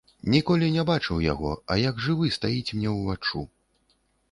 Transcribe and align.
Ніколі 0.35 0.69
не 0.75 0.85
бачыў 0.89 1.19
яго, 1.25 1.51
а 1.71 1.77
як 1.83 2.03
жывы 2.07 2.33
стаіць 2.39 2.73
мне 2.81 2.97
ўваччу. 2.97 3.47